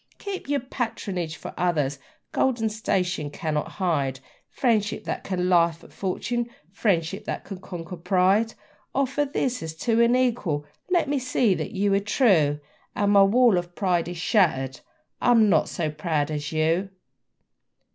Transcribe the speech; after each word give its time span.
Keep 0.17 0.49
your 0.49 0.61
patronage 0.61 1.35
for 1.35 1.53
others! 1.59 1.99
Gold 2.31 2.59
and 2.59 2.71
station 2.71 3.29
cannot 3.29 3.73
hide 3.73 4.19
Friendship 4.49 5.03
that 5.03 5.23
can 5.23 5.47
laugh 5.47 5.83
at 5.83 5.93
fortune, 5.93 6.49
friendship 6.71 7.25
that 7.25 7.43
can 7.45 7.59
conquer 7.59 7.97
pride! 7.97 8.55
Offer 8.95 9.25
this 9.25 9.61
as 9.61 9.75
to 9.75 10.01
an 10.01 10.15
equal 10.15 10.65
let 10.89 11.07
me 11.07 11.19
see 11.19 11.53
that 11.53 11.69
you 11.73 11.93
are 11.93 11.99
true, 11.99 12.59
And 12.95 13.11
my 13.11 13.21
wall 13.21 13.59
of 13.59 13.75
pride 13.75 14.07
is 14.07 14.17
shattered: 14.17 14.79
I 15.21 15.29
am 15.29 15.49
not 15.51 15.69
so 15.69 15.91
proud 15.91 16.31
as 16.31 16.51
you! 16.51 16.89